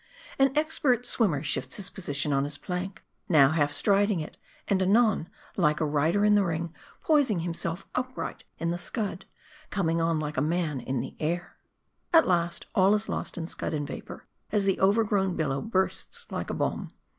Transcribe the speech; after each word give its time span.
An 0.39 0.51
expert 0.57 1.05
swimmer 1.05 1.43
shifts 1.43 1.75
his 1.75 1.91
position 1.91 2.33
on 2.33 2.43
his 2.43 2.57
plank; 2.57 3.03
now 3.29 3.51
half 3.51 3.71
striding 3.71 4.19
it; 4.19 4.35
and 4.67 4.81
anon, 4.81 5.29
like 5.55 5.79
a 5.79 5.85
rider 5.85 6.25
in 6.25 6.33
the 6.33 6.43
ring, 6.43 6.73
poising 7.03 7.41
himself 7.41 7.85
upright 7.93 8.43
in 8.57 8.71
the 8.71 8.79
scud, 8.79 9.25
coming 9.69 10.01
on 10.01 10.19
like 10.19 10.37
a 10.37 10.41
man 10.41 10.79
in 10.79 11.01
the 11.01 11.15
air. 11.19 11.55
316 12.13 12.13
MARDI. 12.15 12.25
At 12.25 12.27
last 12.27 12.65
all 12.73 12.95
is 12.95 13.09
lost 13.09 13.37
in 13.37 13.45
scud 13.45 13.75
and 13.75 13.85
vapor, 13.85 14.25
as 14.51 14.65
the 14.65 14.79
overgrown 14.79 15.35
billow 15.35 15.61
bursts 15.61 16.25
like 16.31 16.49
a 16.49 16.55
bomb. 16.55 16.91